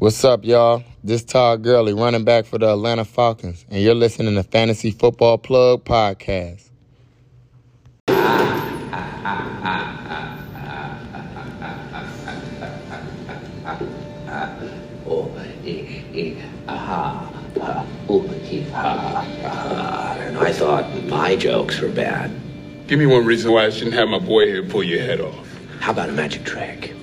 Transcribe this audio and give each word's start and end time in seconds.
What's 0.00 0.24
up, 0.24 0.46
y'all? 0.46 0.82
This 1.04 1.22
Todd 1.22 1.62
Gurley, 1.62 1.92
running 1.92 2.24
back 2.24 2.46
for 2.46 2.56
the 2.56 2.72
Atlanta 2.72 3.04
Falcons, 3.04 3.66
and 3.68 3.82
you're 3.82 3.94
listening 3.94 4.34
to 4.34 4.42
Fantasy 4.42 4.92
Football 4.92 5.36
Plug 5.36 5.84
Podcast. 5.84 6.70
Aha. 8.08 9.76
And 20.18 20.38
I 20.38 20.50
thought 20.50 21.04
my 21.08 21.36
jokes 21.36 21.78
were 21.78 21.90
bad. 21.90 22.32
Give 22.86 22.98
me 22.98 23.04
one 23.04 23.26
reason 23.26 23.52
why 23.52 23.66
I 23.66 23.70
shouldn't 23.70 23.92
have 23.96 24.08
my 24.08 24.18
boy 24.18 24.46
here 24.46 24.62
pull 24.62 24.82
your 24.82 25.02
head 25.02 25.20
off. 25.20 25.46
How 25.80 25.92
about 25.92 26.08
a 26.08 26.12
magic 26.12 26.44
trick? 26.46 26.94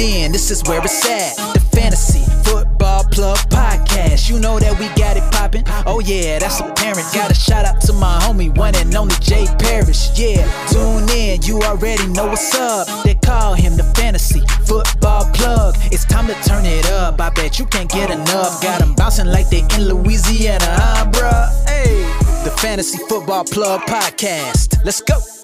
In, 0.00 0.32
this 0.32 0.50
is 0.50 0.62
where 0.64 0.80
it's 0.82 1.04
at. 1.04 1.36
The 1.52 1.60
Fantasy 1.60 2.24
Football 2.42 3.04
Plug 3.12 3.36
Podcast. 3.50 4.30
You 4.30 4.40
know 4.40 4.58
that 4.58 4.78
we 4.80 4.88
got 4.98 5.18
it 5.18 5.30
poppin'. 5.30 5.62
Oh, 5.84 6.00
yeah, 6.00 6.38
that's 6.38 6.58
apparent. 6.58 7.04
Got 7.12 7.30
a 7.30 7.34
shout 7.34 7.66
out 7.66 7.82
to 7.82 7.92
my 7.92 8.18
homie, 8.22 8.56
one 8.56 8.74
and 8.76 8.94
only 8.94 9.14
Jay 9.20 9.44
Parrish. 9.58 10.18
Yeah, 10.18 10.48
tune 10.68 11.06
in, 11.10 11.42
you 11.42 11.60
already 11.60 12.06
know 12.06 12.28
what's 12.28 12.54
up. 12.54 13.04
They 13.04 13.14
call 13.14 13.52
him 13.52 13.76
the 13.76 13.84
Fantasy 13.94 14.40
Football 14.64 15.30
Plug. 15.34 15.74
It's 15.92 16.06
time 16.06 16.28
to 16.28 16.34
turn 16.48 16.64
it 16.64 16.86
up. 16.92 17.20
I 17.20 17.28
bet 17.28 17.58
you 17.58 17.66
can't 17.66 17.90
get 17.90 18.10
enough. 18.10 18.62
Got 18.62 18.80
them 18.80 18.94
bouncing 18.94 19.26
like 19.26 19.50
they 19.50 19.66
in 19.76 19.86
Louisiana, 19.86 20.64
huh, 20.64 21.10
bruh? 21.10 21.68
Hey, 21.68 22.00
the 22.44 22.50
Fantasy 22.56 22.96
Football 23.06 23.44
Plug 23.44 23.82
Podcast. 23.82 24.82
Let's 24.82 25.02
go. 25.02 25.39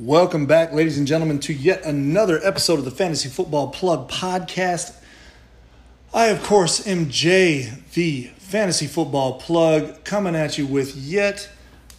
Welcome 0.00 0.46
back, 0.46 0.72
ladies 0.72 0.96
and 0.96 1.06
gentlemen, 1.06 1.40
to 1.40 1.52
yet 1.52 1.84
another 1.84 2.40
episode 2.42 2.78
of 2.78 2.86
the 2.86 2.90
Fantasy 2.90 3.28
Football 3.28 3.68
Plug 3.68 4.10
podcast. 4.10 4.96
I, 6.14 6.28
of 6.28 6.42
course, 6.42 6.86
am 6.86 7.10
Jay, 7.10 7.70
the 7.92 8.30
Fantasy 8.38 8.86
Football 8.86 9.34
Plug, 9.34 10.02
coming 10.04 10.34
at 10.34 10.56
you 10.56 10.66
with 10.66 10.96
yet 10.96 11.50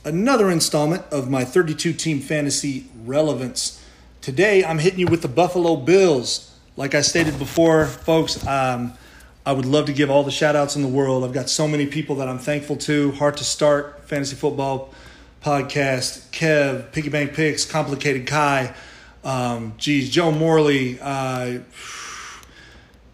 another 0.03 0.49
installment 0.49 1.03
of 1.11 1.30
my 1.30 1.45
32 1.45 1.93
team 1.93 2.21
fantasy 2.21 2.88
relevance. 3.05 3.85
Today, 4.19 4.65
I'm 4.65 4.80
hitting 4.80 5.02
you 5.02 5.05
with 5.05 5.21
the 5.21 5.27
Buffalo 5.27 5.75
Bills. 5.75 6.58
Like 6.75 6.95
I 6.95 7.02
stated 7.02 7.38
before, 7.38 7.86
folks, 7.86 8.43
um, 8.47 8.93
I 9.45 9.53
would 9.53 9.67
love 9.67 9.86
to 9.86 9.93
give 9.93 10.09
all 10.09 10.23
the 10.23 10.31
shout 10.31 10.55
outs 10.55 10.75
in 10.75 10.81
the 10.81 10.88
world. 10.88 11.23
I've 11.23 11.33
got 11.33 11.52
so 11.52 11.67
many 11.67 11.86
people 11.86 12.15
that 12.15 12.27
I'm 12.27 12.39
thankful 12.39 12.77
to. 12.77 13.11
Hard 13.11 13.38
to 13.38 13.43
Start, 13.43 14.08
Fantasy 14.08 14.36
Football 14.36 14.91
podcast, 15.44 16.30
Kev, 16.31 16.92
Piggy 16.92 17.09
Bank 17.09 17.34
Picks, 17.34 17.66
Complicated 17.66 18.28
Kai, 18.28 18.73
um, 19.23 19.73
geez, 19.78 20.09
Joe 20.09 20.31
Morley, 20.31 21.00
uh, 21.02 21.59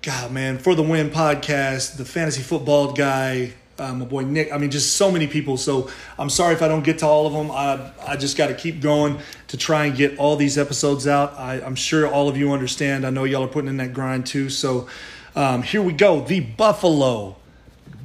God, 0.02 0.32
man, 0.32 0.58
For 0.58 0.76
the 0.76 0.84
Win 0.84 1.10
podcast, 1.10 1.98
the 1.98 2.06
Fantasy 2.06 2.42
Football 2.42 2.94
guy, 2.94 3.54
uh, 3.80 3.94
my 3.94 4.06
boy 4.06 4.24
Nick. 4.24 4.52
I 4.52 4.58
mean, 4.58 4.72
just 4.72 4.96
so 4.96 5.12
many 5.12 5.28
people. 5.28 5.58
So 5.58 5.90
I'm 6.18 6.30
sorry 6.30 6.54
if 6.56 6.62
I 6.62 6.68
don't 6.68 6.84
get 6.84 7.00
to 7.00 7.06
all 7.06 7.28
of 7.28 7.34
them. 7.34 7.52
I, 7.52 7.92
I 8.08 8.16
just 8.16 8.38
got 8.38 8.48
to 8.48 8.54
keep 8.54 8.82
going 8.82 9.20
to 9.50 9.58
try 9.58 9.86
and 9.86 9.96
get 9.96 10.18
all 10.18 10.36
these 10.36 10.58
episodes 10.58 11.08
out. 11.08 11.38
I, 11.38 11.62
I'm 11.62 11.76
sure 11.76 12.08
all 12.08 12.28
of 12.28 12.38
you 12.38 12.52
understand. 12.52 13.06
I 13.06 13.10
know 13.10 13.24
y'all 13.24 13.44
are 13.44 13.48
putting 13.48 13.70
in 13.70 13.78
that 13.78 13.94
grind 13.94 14.26
too. 14.26 14.50
So 14.50 14.88
um, 15.36 15.62
here 15.62 15.82
we 15.82 15.94
go. 15.94 16.22
The 16.22 16.40
Buffalo 16.40 17.36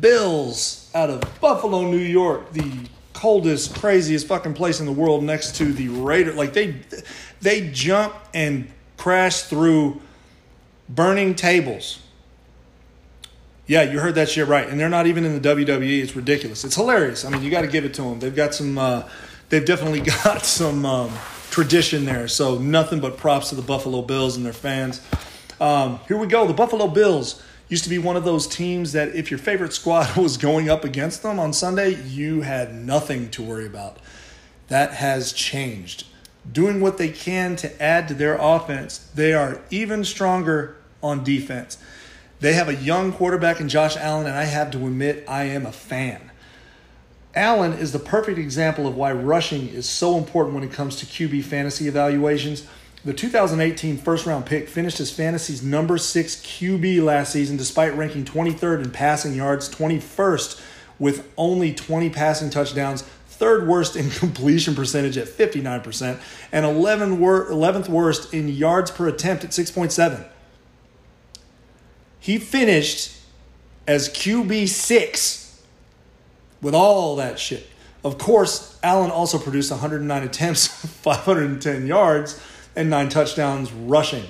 Bills 0.01 0.91
out 0.95 1.09
of 1.09 1.41
Buffalo, 1.41 1.83
New 1.91 1.97
York. 1.97 2.53
The 2.53 2.70
coldest, 3.23 3.77
craziest 3.77 4.27
fucking 4.27 4.53
place 4.53 4.81
in 4.81 4.87
the 4.87 4.91
world 4.91 5.23
next 5.23 5.55
to 5.55 5.73
the 5.73 5.87
Raider. 5.87 6.33
Like 6.33 6.55
they 6.55 6.75
they 7.41 7.70
jump 7.70 8.17
and 8.34 8.69
crash 8.97 9.42
through 9.42 10.01
burning 10.89 11.37
tables. 11.37 12.01
Yeah, 13.69 13.83
you 13.83 14.01
heard 14.01 14.17
that 14.17 14.29
shit 14.29 14.48
right. 14.48 14.69
And 14.69 14.79
they're 14.79 14.89
not 14.89 15.07
even 15.07 15.24
in 15.24 15.41
the 15.41 15.48
WWE. 15.48 16.02
It's 16.02 16.17
ridiculous. 16.17 16.64
It's 16.64 16.74
hilarious. 16.74 17.24
I 17.24 17.30
mean, 17.30 17.45
you 17.45 17.51
got 17.52 17.61
to 17.61 17.69
give 17.69 17.85
it 17.85 17.95
to 17.95 18.02
them. 18.02 18.19
They've 18.19 18.35
got 18.35 18.57
some. 18.57 18.77
Uh, 18.77 19.08
they've 19.51 19.64
definitely 19.64 20.01
got 20.25 20.45
some 20.45 20.85
um, 20.85 21.13
tradition 21.52 22.05
there. 22.05 22.27
So 22.27 22.58
nothing 22.58 22.98
but 22.98 23.19
props 23.19 23.51
to 23.51 23.55
the 23.55 23.63
Buffalo 23.63 24.02
Bills 24.02 24.36
and 24.36 24.45
their 24.45 24.52
fans. 24.52 25.01
Um, 25.61 26.01
here 26.08 26.17
we 26.17 26.27
go. 26.27 26.48
The 26.48 26.55
Buffalo 26.55 26.89
Bills 26.89 27.41
used 27.72 27.84
to 27.84 27.90
be 27.90 27.96
one 27.96 28.16
of 28.16 28.24
those 28.24 28.46
teams 28.46 28.92
that 28.92 29.14
if 29.16 29.30
your 29.30 29.38
favorite 29.38 29.72
squad 29.72 30.14
was 30.16 30.36
going 30.36 30.68
up 30.68 30.84
against 30.84 31.22
them 31.22 31.40
on 31.40 31.55
Sunday, 31.55 32.00
you 32.05 32.42
had 32.42 32.74
nothing 32.74 33.30
to 33.30 33.42
worry 33.42 33.66
about. 33.66 33.96
That 34.68 34.92
has 34.92 35.33
changed. 35.33 36.05
Doing 36.50 36.83
what 36.83 36.98
they 36.98 37.08
can 37.08 37.56
to 37.56 37.83
add 37.83 38.08
to 38.08 38.14
their 38.14 38.36
offense, 38.38 38.98
they 39.14 39.33
are 39.33 39.62
even 39.70 40.05
stronger 40.05 40.77
on 41.02 41.24
defense. 41.24 41.78
They 42.40 42.52
have 42.52 42.68
a 42.68 42.74
young 42.74 43.10
quarterback 43.10 43.58
in 43.58 43.70
Josh 43.70 43.96
Allen, 43.96 44.27
and 44.27 44.36
I 44.36 44.44
have 44.44 44.70
to 44.72 44.78
admit, 44.78 45.24
I 45.27 45.44
am 45.44 45.64
a 45.64 45.72
fan. 45.72 46.30
Allen 47.34 47.72
is 47.72 47.92
the 47.92 47.98
perfect 47.98 48.39
example 48.39 48.86
of 48.86 48.96
why 48.96 49.12
rushing 49.12 49.68
is 49.68 49.89
so 49.89 50.18
important 50.18 50.54
when 50.54 50.64
it 50.64 50.72
comes 50.72 50.96
to 50.96 51.06
QB 51.06 51.44
fantasy 51.44 51.89
evaluations. 51.89 52.66
The 53.05 53.13
2018 53.13 53.98
first 53.98 54.27
round 54.27 54.46
pick 54.46 54.68
finished 54.68 55.01
as 55.01 55.11
fantasy's 55.11 55.61
number 55.61 55.98
six 55.98 56.36
QB 56.36 57.02
last 57.02 57.33
season, 57.33 57.57
despite 57.57 57.96
ranking 57.96 58.24
23rd 58.24 58.85
in 58.85 58.90
passing 58.92 59.35
yards, 59.35 59.68
21st 59.68 60.61
with 61.01 61.29
only 61.36 61.74
20 61.74 62.11
passing 62.11 62.48
touchdowns, 62.48 63.02
third 63.27 63.67
worst 63.67 63.96
in 63.96 64.08
completion 64.20 64.77
percentage 64.77 65.17
at 65.18 65.27
59%, 65.27 66.20
and 66.52 66.64
11th 66.64 67.89
worst 67.89 68.33
in 68.33 68.48
yards 68.48 68.92
per 68.92 69.08
attempt 69.08 69.42
at 69.42 69.51
6.7. 69.51 70.24
He 72.20 72.39
finished 72.39 73.19
as 73.89 74.08
QB6 74.11 75.58
with 76.61 76.73
all 76.73 77.17
that 77.17 77.40
shit. 77.40 77.69
Of 78.05 78.19
course, 78.19 78.79
Allen 78.84 79.11
also 79.11 79.39
produced 79.39 79.73
109 79.73 80.23
attempts, 80.23 80.67
510 81.02 81.89
yards, 81.89 82.40
and 82.77 82.90
nine 82.90 83.08
touchdowns 83.08 83.72
rushing, 83.72 84.24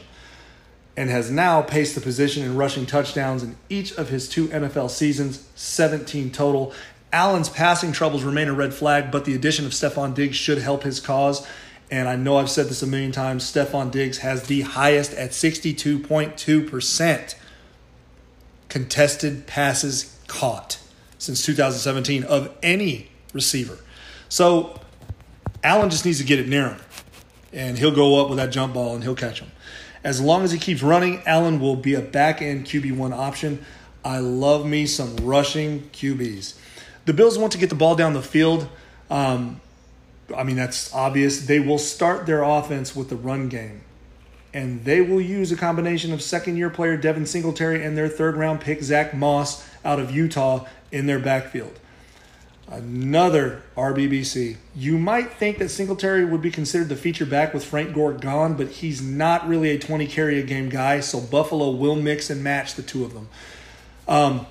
and 0.96 1.10
has 1.10 1.30
now 1.30 1.62
paced 1.62 1.94
the 1.94 2.00
position 2.00 2.42
in 2.42 2.56
rushing 2.56 2.86
touchdowns 2.86 3.42
in 3.42 3.56
each 3.68 3.92
of 3.92 4.08
his 4.08 4.28
two 4.28 4.48
NFL 4.48 4.90
seasons, 4.90 5.48
17 5.54 6.30
total. 6.30 6.72
Allen's 7.12 7.48
passing 7.48 7.92
troubles 7.92 8.24
remain 8.24 8.48
a 8.48 8.54
red 8.54 8.72
flag, 8.72 9.10
but 9.10 9.24
the 9.24 9.34
addition 9.34 9.66
of 9.66 9.72
Stefon 9.72 10.14
Diggs 10.14 10.36
should 10.36 10.58
help 10.58 10.82
his 10.82 11.00
cause. 11.00 11.46
And 11.90 12.08
I 12.08 12.16
know 12.16 12.38
I've 12.38 12.50
said 12.50 12.66
this 12.66 12.82
a 12.82 12.86
million 12.86 13.12
times 13.12 13.50
Stefon 13.50 13.90
Diggs 13.90 14.18
has 14.18 14.44
the 14.44 14.62
highest 14.62 15.12
at 15.12 15.32
62.2% 15.32 17.34
contested 18.70 19.46
passes 19.46 20.18
caught 20.26 20.78
since 21.18 21.44
2017 21.44 22.24
of 22.24 22.50
any 22.62 23.10
receiver. 23.34 23.78
So 24.30 24.80
Allen 25.62 25.90
just 25.90 26.06
needs 26.06 26.18
to 26.18 26.24
get 26.24 26.38
it 26.38 26.48
near 26.48 26.70
him, 26.70 26.80
and 27.52 27.78
he'll 27.78 27.94
go 27.94 28.20
up 28.20 28.28
with 28.28 28.38
that 28.38 28.50
jump 28.50 28.74
ball 28.74 28.94
and 28.94 29.02
he'll 29.02 29.14
catch 29.14 29.40
him. 29.40 29.50
As 30.04 30.20
long 30.20 30.42
as 30.42 30.50
he 30.52 30.58
keeps 30.58 30.82
running, 30.82 31.22
Allen 31.26 31.60
will 31.60 31.76
be 31.76 31.94
a 31.94 32.00
back 32.00 32.42
end 32.42 32.66
QB1 32.66 33.12
option. 33.12 33.64
I 34.04 34.18
love 34.18 34.66
me 34.66 34.86
some 34.86 35.16
rushing 35.18 35.88
QBs. 35.90 36.54
The 37.04 37.12
Bills 37.12 37.38
want 37.38 37.52
to 37.52 37.58
get 37.58 37.68
the 37.68 37.76
ball 37.76 37.94
down 37.94 38.12
the 38.12 38.22
field. 38.22 38.68
Um, 39.10 39.60
I 40.36 40.42
mean, 40.42 40.56
that's 40.56 40.92
obvious. 40.94 41.46
They 41.46 41.60
will 41.60 41.78
start 41.78 42.26
their 42.26 42.42
offense 42.42 42.96
with 42.96 43.08
the 43.08 43.16
run 43.16 43.48
game. 43.48 43.82
And 44.54 44.84
they 44.84 45.00
will 45.00 45.20
use 45.20 45.50
a 45.50 45.56
combination 45.56 46.12
of 46.12 46.20
second 46.20 46.56
year 46.56 46.68
player 46.68 46.96
Devin 46.96 47.26
Singletary 47.26 47.84
and 47.84 47.96
their 47.96 48.08
third 48.08 48.36
round 48.36 48.60
pick, 48.60 48.82
Zach 48.82 49.14
Moss, 49.14 49.66
out 49.84 49.98
of 49.98 50.10
Utah, 50.10 50.66
in 50.90 51.06
their 51.06 51.18
backfield. 51.18 51.78
Another 52.72 53.60
RBBC. 53.76 54.56
You 54.74 54.96
might 54.96 55.34
think 55.34 55.58
that 55.58 55.68
Singletary 55.68 56.24
would 56.24 56.40
be 56.40 56.50
considered 56.50 56.88
the 56.88 56.96
feature 56.96 57.26
back 57.26 57.52
with 57.52 57.62
Frank 57.62 57.92
Gore 57.94 58.14
gone, 58.14 58.54
but 58.54 58.68
he's 58.68 59.02
not 59.02 59.46
really 59.46 59.72
a 59.72 59.78
20 59.78 60.06
carry 60.06 60.40
a 60.40 60.42
game 60.42 60.70
guy, 60.70 61.00
so 61.00 61.20
Buffalo 61.20 61.70
will 61.70 61.96
mix 61.96 62.30
and 62.30 62.42
match 62.42 62.74
the 62.74 62.82
two 62.82 63.04
of 63.04 63.12
them. 63.12 63.28
Um, 64.08 64.46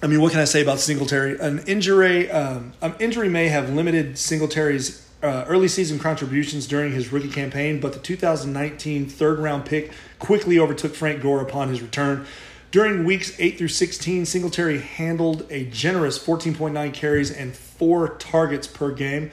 I 0.00 0.06
mean, 0.06 0.20
what 0.20 0.30
can 0.30 0.40
I 0.40 0.44
say 0.44 0.62
about 0.62 0.78
Singletary? 0.78 1.40
An 1.40 1.58
injury, 1.66 2.30
um, 2.30 2.72
an 2.80 2.94
injury 3.00 3.28
may 3.28 3.48
have 3.48 3.68
limited 3.68 4.16
Singletary's 4.16 5.10
uh, 5.20 5.44
early 5.48 5.68
season 5.68 5.98
contributions 5.98 6.68
during 6.68 6.92
his 6.92 7.12
rookie 7.12 7.28
campaign, 7.28 7.80
but 7.80 7.94
the 7.94 7.98
2019 7.98 9.06
third 9.06 9.40
round 9.40 9.66
pick 9.66 9.90
quickly 10.20 10.58
overtook 10.58 10.94
Frank 10.94 11.20
Gore 11.20 11.42
upon 11.42 11.68
his 11.68 11.82
return. 11.82 12.26
During 12.70 13.04
weeks 13.04 13.32
8 13.40 13.58
through 13.58 13.68
16, 13.68 14.26
Singletary 14.26 14.78
handled 14.78 15.44
a 15.50 15.64
generous 15.64 16.24
14.9 16.24 16.94
carries 16.94 17.32
and 17.32 17.52
four 17.52 18.10
targets 18.10 18.68
per 18.68 18.92
game. 18.92 19.32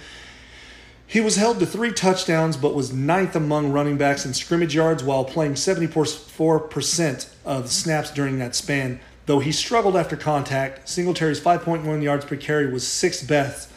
He 1.05 1.21
was 1.21 1.35
held 1.35 1.59
to 1.59 1.67
three 1.67 1.91
touchdowns, 1.91 2.57
but 2.57 2.73
was 2.73 2.91
ninth 2.91 3.35
among 3.35 3.71
running 3.71 3.95
backs 3.95 4.25
in 4.25 4.33
scrimmage 4.33 4.73
yards 4.73 5.03
while 5.03 5.23
playing 5.23 5.53
74% 5.53 7.29
of 7.45 7.71
snaps 7.71 8.09
during 8.09 8.39
that 8.39 8.55
span. 8.55 8.99
Though 9.27 9.39
he 9.39 9.51
struggled 9.51 9.95
after 9.95 10.17
contact, 10.17 10.89
Singletary's 10.89 11.39
5.1 11.39 12.01
yards 12.01 12.25
per 12.25 12.37
carry 12.37 12.71
was 12.71 12.87
sixth 12.87 13.27
best 13.27 13.69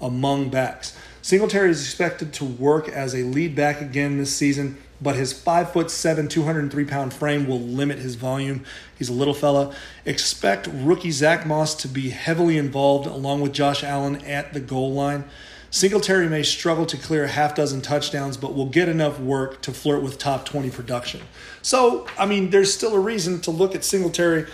among 0.00 0.50
backs. 0.50 0.96
Singletary 1.22 1.70
is 1.70 1.82
expected 1.82 2.32
to 2.34 2.44
work 2.44 2.88
as 2.88 3.14
a 3.14 3.24
lead 3.24 3.56
back 3.56 3.80
again 3.80 4.16
this 4.16 4.34
season, 4.34 4.78
but 5.00 5.16
his 5.16 5.32
5'7, 5.32 6.28
203 6.28 6.84
pound 6.84 7.14
frame 7.14 7.46
will 7.46 7.60
limit 7.60 7.98
his 7.98 8.14
volume. 8.14 8.64
He's 8.98 9.08
a 9.08 9.12
little 9.12 9.34
fella. 9.34 9.74
Expect 10.04 10.68
rookie 10.72 11.10
Zach 11.10 11.46
Moss 11.46 11.74
to 11.76 11.88
be 11.88 12.10
heavily 12.10 12.58
involved 12.58 13.06
along 13.06 13.40
with 13.40 13.52
Josh 13.52 13.84
Allen 13.84 14.24
at 14.24 14.52
the 14.52 14.60
goal 14.60 14.92
line. 14.92 15.24
Singletary 15.70 16.28
may 16.28 16.42
struggle 16.42 16.86
to 16.86 16.96
clear 16.96 17.24
a 17.24 17.28
half 17.28 17.54
dozen 17.54 17.82
touchdowns, 17.82 18.36
but 18.38 18.54
will 18.54 18.66
get 18.66 18.88
enough 18.88 19.20
work 19.20 19.60
to 19.62 19.72
flirt 19.72 20.02
with 20.02 20.18
top 20.18 20.46
20 20.46 20.70
production. 20.70 21.20
So, 21.60 22.06
I 22.18 22.24
mean, 22.24 22.50
there's 22.50 22.72
still 22.72 22.94
a 22.94 23.00
reason 23.00 23.40
to 23.42 23.50
look 23.50 23.74
at 23.74 23.84
Singletary, 23.84 24.46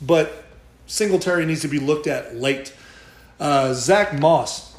but 0.00 0.44
Singletary 0.86 1.44
needs 1.44 1.62
to 1.62 1.68
be 1.68 1.80
looked 1.80 2.06
at 2.06 2.36
late. 2.36 2.72
Uh, 3.40 3.74
Zach 3.74 4.18
Moss. 4.18 4.69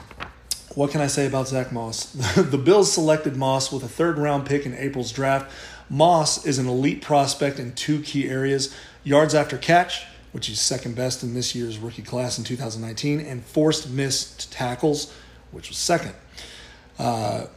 What 0.76 0.92
can 0.92 1.02
I 1.02 1.08
say 1.08 1.28
about 1.28 1.50
Zach 1.50 1.74
Moss? 1.74 2.06
the 2.36 2.58
Bills 2.58 2.94
selected 2.94 3.36
Moss 3.36 3.74
with 3.74 3.84
a 3.84 3.90
third 3.90 4.18
round 4.18 4.46
pick 4.46 4.66
in 4.66 4.74
April's 4.74 5.12
draft. 5.12 5.52
Moss 5.90 6.46
is 6.46 6.60
an 6.60 6.68
elite 6.68 7.02
prospect 7.02 7.60
in 7.60 7.74
two 7.74 8.02
key 8.02 8.30
areas 8.30 8.74
yards 9.04 9.36
after 9.36 9.58
catch, 9.58 10.06
which 10.32 10.50
is 10.50 10.62
second 10.62 10.96
best 10.96 11.24
in 11.24 11.34
this 11.34 11.54
year's 11.54 11.78
rookie 11.78 12.02
class 12.02 12.38
in 12.38 12.46
2019, 12.46 13.20
and 13.20 13.44
forced 13.44 13.90
missed 13.90 14.50
tackles, 14.54 15.14
which 15.52 15.68
was 15.68 15.78
second 15.78 16.14
uh, 16.98 17.48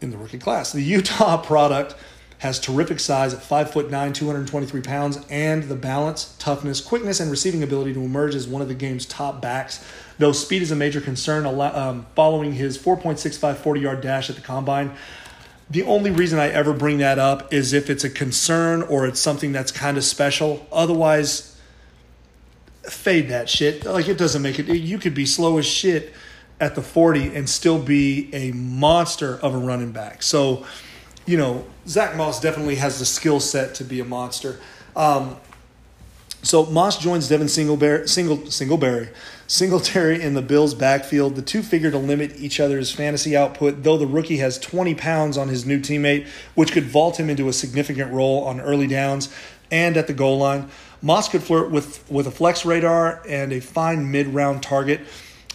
in 0.00 0.10
the 0.10 0.16
rookie 0.16 0.38
class. 0.38 0.72
The 0.72 0.82
Utah 0.82 1.36
product 1.42 1.94
has 2.42 2.58
terrific 2.58 2.98
size 2.98 3.32
at 3.32 3.40
5'9, 3.40 4.14
223 4.14 4.80
pounds, 4.80 5.24
and 5.30 5.62
the 5.62 5.76
balance, 5.76 6.34
toughness, 6.40 6.80
quickness, 6.80 7.20
and 7.20 7.30
receiving 7.30 7.62
ability 7.62 7.94
to 7.94 8.00
emerge 8.00 8.34
as 8.34 8.48
one 8.48 8.60
of 8.60 8.66
the 8.66 8.74
game's 8.74 9.06
top 9.06 9.40
backs. 9.40 9.84
Though 10.18 10.32
speed 10.32 10.60
is 10.60 10.72
a 10.72 10.76
major 10.76 11.00
concern 11.00 11.46
um, 11.46 12.04
following 12.16 12.54
his 12.54 12.76
4.65 12.76 13.58
40 13.58 13.80
yard 13.80 14.00
dash 14.00 14.28
at 14.28 14.34
the 14.34 14.42
combine. 14.42 14.90
The 15.70 15.84
only 15.84 16.10
reason 16.10 16.40
I 16.40 16.48
ever 16.48 16.72
bring 16.72 16.98
that 16.98 17.20
up 17.20 17.54
is 17.54 17.72
if 17.72 17.88
it's 17.88 18.02
a 18.02 18.10
concern 18.10 18.82
or 18.82 19.06
it's 19.06 19.20
something 19.20 19.52
that's 19.52 19.70
kind 19.70 19.96
of 19.96 20.02
special. 20.02 20.66
Otherwise, 20.72 21.56
fade 22.90 23.28
that 23.28 23.48
shit. 23.48 23.84
Like, 23.84 24.08
it 24.08 24.18
doesn't 24.18 24.42
make 24.42 24.58
it. 24.58 24.66
You 24.66 24.98
could 24.98 25.14
be 25.14 25.26
slow 25.26 25.58
as 25.58 25.66
shit 25.66 26.12
at 26.58 26.74
the 26.74 26.82
40 26.82 27.36
and 27.36 27.48
still 27.48 27.80
be 27.80 28.34
a 28.34 28.50
monster 28.50 29.38
of 29.38 29.54
a 29.54 29.58
running 29.58 29.92
back. 29.92 30.24
So, 30.24 30.66
you 31.26 31.36
know, 31.36 31.64
Zach 31.86 32.16
Moss 32.16 32.40
definitely 32.40 32.76
has 32.76 32.98
the 32.98 33.04
skill 33.04 33.40
set 33.40 33.74
to 33.76 33.84
be 33.84 34.00
a 34.00 34.04
monster. 34.04 34.60
Um, 34.96 35.36
so 36.42 36.66
Moss 36.66 36.98
joins 36.98 37.28
Devin 37.28 37.46
Singleberry, 37.46 38.08
Single, 38.08 38.38
Singleberry, 38.38 39.10
Singletary 39.46 40.20
in 40.20 40.34
the 40.34 40.42
Bills' 40.42 40.74
backfield. 40.74 41.36
The 41.36 41.42
two 41.42 41.62
figure 41.62 41.90
to 41.92 41.98
limit 41.98 42.36
each 42.36 42.58
other's 42.58 42.90
fantasy 42.90 43.36
output, 43.36 43.84
though 43.84 43.96
the 43.96 44.08
rookie 44.08 44.38
has 44.38 44.58
20 44.58 44.94
pounds 44.96 45.38
on 45.38 45.48
his 45.48 45.64
new 45.64 45.78
teammate, 45.78 46.26
which 46.54 46.72
could 46.72 46.84
vault 46.84 47.20
him 47.20 47.30
into 47.30 47.48
a 47.48 47.52
significant 47.52 48.12
role 48.12 48.44
on 48.44 48.60
early 48.60 48.88
downs 48.88 49.32
and 49.70 49.96
at 49.96 50.08
the 50.08 50.12
goal 50.12 50.38
line. 50.38 50.68
Moss 51.00 51.28
could 51.28 51.42
flirt 51.42 51.70
with, 51.70 52.08
with 52.10 52.26
a 52.26 52.30
flex 52.32 52.64
radar 52.64 53.22
and 53.28 53.52
a 53.52 53.60
fine 53.60 54.10
mid 54.10 54.28
round 54.28 54.62
target 54.62 55.00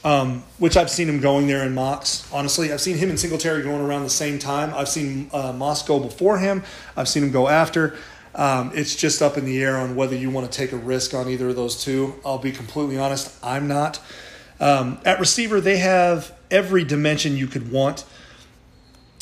um, 0.07 0.41
which 0.57 0.77
I've 0.77 0.89
seen 0.89 1.09
him 1.09 1.19
going 1.19 1.47
there 1.47 1.65
in 1.65 1.75
mocks. 1.75 2.25
Honestly, 2.31 2.71
I've 2.71 2.79
seen 2.79 2.95
him 2.95 3.09
and 3.09 3.19
Singletary 3.19 3.61
going 3.61 3.81
around 3.81 4.03
the 4.03 4.09
same 4.09 4.39
time. 4.39 4.73
I've 4.73 4.87
seen 4.87 5.29
uh, 5.33 5.51
Moss 5.51 5.85
go 5.85 5.99
before 5.99 6.37
him. 6.37 6.63
I've 6.95 7.09
seen 7.09 7.23
him 7.23 7.31
go 7.31 7.49
after. 7.49 7.97
Um, 8.33 8.71
it's 8.73 8.95
just 8.95 9.21
up 9.21 9.37
in 9.37 9.43
the 9.43 9.61
air 9.61 9.75
on 9.75 9.97
whether 9.97 10.15
you 10.15 10.29
want 10.29 10.49
to 10.49 10.57
take 10.57 10.71
a 10.71 10.77
risk 10.77 11.13
on 11.13 11.27
either 11.27 11.49
of 11.49 11.57
those 11.57 11.83
two. 11.83 12.15
I'll 12.25 12.37
be 12.37 12.53
completely 12.53 12.97
honest, 12.97 13.37
I'm 13.43 13.67
not. 13.67 13.99
Um, 14.61 15.01
at 15.03 15.19
receiver, 15.19 15.59
they 15.59 15.79
have 15.79 16.33
every 16.49 16.85
dimension 16.85 17.35
you 17.35 17.47
could 17.47 17.69
want. 17.69 18.05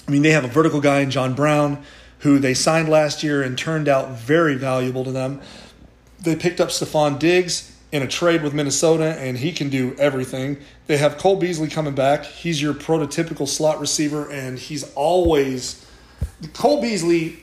I 0.08 0.12
mean, 0.12 0.22
they 0.22 0.32
have 0.32 0.46
a 0.46 0.50
vertical 0.50 0.82
guy 0.82 1.00
in 1.00 1.10
John 1.10 1.34
Brown, 1.34 1.84
who 2.20 2.38
they 2.38 2.54
signed 2.54 2.90
last 2.90 3.24
year 3.24 3.42
and 3.42 3.58
turned 3.58 3.88
out 3.88 4.12
very 4.12 4.54
valuable 4.54 5.04
to 5.04 5.12
them. 5.12 5.42
They 6.22 6.36
picked 6.36 6.62
up 6.62 6.70
Stefon 6.70 7.18
Diggs 7.18 7.75
in 7.96 8.04
a 8.04 8.08
trade 8.08 8.44
with 8.44 8.54
Minnesota, 8.54 9.16
and 9.20 9.38
he 9.38 9.54
can 9.54 9.70
do 9.70 9.96
everything. 9.98 10.58
They 10.88 10.98
have 10.98 11.18
Cole 11.18 11.38
Beasley 11.38 11.70
coming 11.70 11.96
back. 11.96 12.26
He's 12.26 12.62
your 12.62 12.74
prototypical 12.74 13.48
slot 13.48 13.80
receiver, 13.80 14.30
and 14.30 14.60
he's 14.60 14.94
always 14.96 15.86
Cole 16.54 16.82
Beasley 16.82 17.42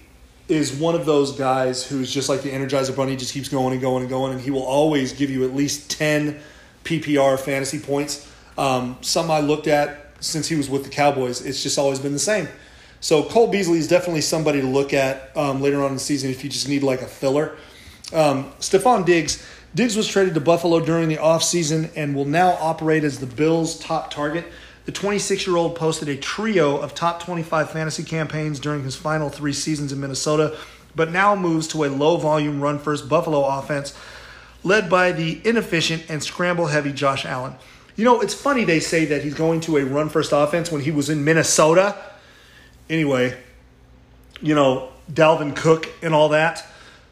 is 0.49 0.75
one 0.75 0.95
of 0.95 1.07
those 1.07 1.33
guys 1.33 1.87
who's 1.87 2.13
just 2.13 2.29
like 2.29 2.43
the 2.43 2.51
Energizer 2.51 2.95
Bunny, 2.95 3.17
just 3.17 3.33
keeps 3.33 3.49
going 3.49 3.73
and 3.73 3.81
going 3.81 4.03
and 4.03 4.11
going, 4.11 4.33
and 4.33 4.43
he 4.43 4.51
will 4.51 4.63
always 4.63 5.15
give 5.15 5.31
you 5.31 5.45
at 5.45 5.55
least 5.55 5.91
ten 5.91 6.39
PPR 6.85 7.41
fantasy 7.41 7.79
points. 7.79 8.31
Um, 8.59 8.99
some 9.01 9.31
I 9.31 9.41
looked 9.41 9.69
at 9.69 10.13
since 10.21 10.49
he 10.49 10.55
was 10.55 10.69
with 10.69 10.85
the 10.85 10.91
Cowboys, 10.91 11.45
it's 11.45 11.63
just 11.63 11.79
always 11.79 11.99
been 11.99 12.13
the 12.13 12.19
same. 12.19 12.47
So 13.01 13.25
Cole 13.25 13.49
Beasley 13.49 13.79
is 13.79 13.89
definitely 13.89 14.21
somebody 14.21 14.61
to 14.61 14.67
look 14.67 14.93
at 14.93 15.35
um, 15.35 15.63
later 15.63 15.81
on 15.81 15.89
in 15.89 15.95
the 15.95 16.01
season 16.01 16.31
if 16.31 16.45
you 16.45 16.51
just 16.51 16.69
need 16.69 16.83
like 16.83 17.01
a 17.01 17.07
filler. 17.07 17.57
Um, 18.13 18.53
Stefon 18.61 19.07
Diggs 19.07 19.45
Diggs 19.75 19.97
was 19.97 20.07
traded 20.07 20.35
to 20.35 20.41
Buffalo 20.41 20.81
during 20.81 21.09
the 21.09 21.17
offseason 21.17 21.91
and 21.97 22.15
will 22.15 22.27
now 22.27 22.59
operate 22.61 23.05
as 23.05 23.21
the 23.21 23.27
Bills' 23.27 23.79
top 23.79 24.11
target. 24.11 24.45
The 24.85 24.93
26 24.93 25.47
year 25.47 25.57
old 25.57 25.77
posted 25.77 26.09
a 26.09 26.17
trio 26.17 26.77
of 26.77 26.95
top 26.95 27.23
25 27.23 27.71
fantasy 27.71 28.03
campaigns 28.03 28.61
during 28.61 28.85
his 28.85 28.97
final 28.97 29.31
three 29.31 29.55
seasons 29.55 29.93
in 29.93 30.01
Minnesota, 30.01 30.59
but 30.95 31.11
now 31.11 31.35
moves 31.35 31.69
to 31.69 31.85
a 31.85 31.87
low 31.87 32.19
volume 32.19 32.61
run 32.61 32.79
first 32.79 33.09
Buffalo 33.09 33.45
offense 33.45 33.95
led 34.65 34.91
by 34.91 35.13
the 35.13 35.41
inefficient 35.45 36.05
and 36.09 36.23
scramble 36.23 36.67
heavy 36.67 36.93
Josh 36.93 37.25
Allen. 37.25 37.55
You 37.97 38.05
know, 38.05 38.21
it's 38.21 38.35
funny 38.35 38.65
they 38.65 38.81
say 38.81 39.07
that 39.07 39.23
he's 39.23 39.35
going 39.35 39.61
to 39.63 39.79
a 39.79 39.85
run 39.85 40.09
first 40.09 40.33
offense 40.33 40.71
when 40.71 40.83
he 40.83 40.91
was 40.91 41.11
in 41.11 41.25
Minnesota. 41.25 41.97
Anyway, 42.89 43.37
you 44.41 44.55
know, 44.55 44.91
Dalvin 45.11 45.57
Cook 45.57 45.89
and 46.03 46.15
all 46.15 46.31
that. 46.31 46.65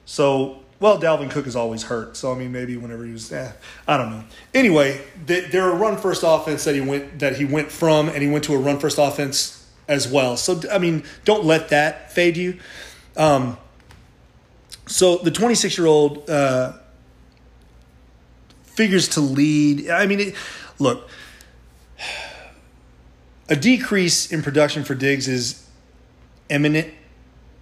So 0.07 0.60
well, 0.81 0.99
Dalvin 0.99 1.31
Cook 1.31 1.47
is 1.47 1.55
always 1.55 1.83
hurt, 1.83 2.17
so 2.17 2.33
I 2.33 2.35
mean, 2.37 2.53
maybe 2.53 2.79
whenever 2.79 3.05
he 3.05 3.13
was, 3.13 3.31
eh, 3.31 3.53
I 3.87 3.99
don't 3.99 4.11
know. 4.11 4.25
Anyway, 4.55 5.01
they're 5.27 5.71
a 5.71 5.77
run 5.77 5.99
first 5.99 6.23
offense 6.27 6.65
that 6.65 6.75
he 6.75 6.81
went 6.81 7.19
that 7.19 7.37
he 7.37 7.45
went 7.45 7.71
from, 7.71 8.09
and 8.09 8.23
he 8.23 8.29
went 8.29 8.45
to 8.45 8.55
a 8.55 8.59
run 8.59 8.79
first 8.79 8.97
offense 8.99 9.71
as 9.87 10.09
well. 10.09 10.39
So 10.39 10.63
I 10.73 10.79
mean, 10.79 11.05
don't 11.27 11.45
let 11.45 11.69
that 11.69 12.13
fade 12.13 12.39
you. 12.39 12.59
Um, 13.17 13.59
so 14.87 15.19
the 15.19 15.31
26 15.31 15.77
year 15.77 15.87
old 15.87 16.29
uh, 16.31 16.73
figures 18.63 19.09
to 19.11 19.21
lead. 19.21 19.91
I 19.91 20.07
mean, 20.07 20.21
it, 20.21 20.35
look, 20.79 21.11
a 23.51 23.57
decrease 23.57 24.33
in 24.33 24.43
production 24.43 24.83
for 24.83 24.95
Diggs 24.95 25.29
is 25.29 25.67
imminent, 26.49 26.89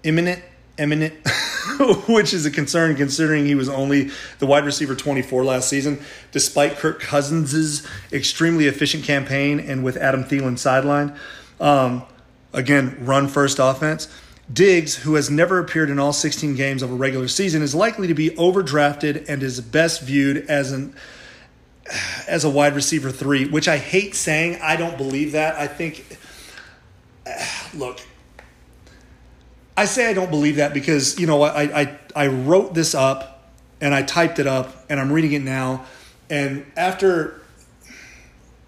imminent, 0.04 0.42
imminent. 0.78 1.14
which 2.08 2.34
is 2.34 2.46
a 2.46 2.50
concern 2.50 2.96
considering 2.96 3.46
he 3.46 3.54
was 3.54 3.68
only 3.68 4.10
the 4.38 4.46
wide 4.46 4.64
receiver 4.64 4.94
24 4.94 5.44
last 5.44 5.68
season, 5.68 6.00
despite 6.32 6.76
Kirk 6.76 7.00
Cousins' 7.00 7.86
extremely 8.12 8.66
efficient 8.66 9.04
campaign 9.04 9.60
and 9.60 9.84
with 9.84 9.96
Adam 9.96 10.24
Thielen 10.24 10.54
sidelined. 10.54 11.16
Um, 11.60 12.04
again, 12.52 12.96
run 13.00 13.28
first 13.28 13.58
offense. 13.58 14.08
Diggs, 14.52 14.96
who 14.96 15.14
has 15.14 15.30
never 15.30 15.58
appeared 15.58 15.90
in 15.90 15.98
all 15.98 16.12
16 16.12 16.54
games 16.54 16.82
of 16.82 16.90
a 16.90 16.94
regular 16.94 17.28
season, 17.28 17.62
is 17.62 17.74
likely 17.74 18.06
to 18.06 18.14
be 18.14 18.30
overdrafted 18.30 19.28
and 19.28 19.42
is 19.42 19.60
best 19.60 20.00
viewed 20.02 20.38
as 20.48 20.72
an 20.72 20.94
as 22.26 22.44
a 22.44 22.50
wide 22.50 22.74
receiver 22.74 23.10
three, 23.10 23.48
which 23.48 23.66
I 23.66 23.78
hate 23.78 24.14
saying. 24.14 24.58
I 24.62 24.76
don't 24.76 24.98
believe 24.98 25.32
that. 25.32 25.54
I 25.54 25.66
think, 25.66 26.04
look, 27.74 28.00
I 29.78 29.84
say 29.84 30.10
I 30.10 30.12
don't 30.12 30.28
believe 30.30 30.56
that 30.56 30.74
because 30.74 31.20
you 31.20 31.28
know 31.28 31.40
I, 31.42 31.82
I 31.82 31.98
I 32.16 32.26
wrote 32.26 32.74
this 32.74 32.96
up 32.96 33.48
and 33.80 33.94
I 33.94 34.02
typed 34.02 34.40
it 34.40 34.48
up 34.48 34.74
and 34.90 34.98
I'm 34.98 35.12
reading 35.12 35.34
it 35.34 35.42
now, 35.42 35.84
and 36.28 36.66
after 36.76 37.40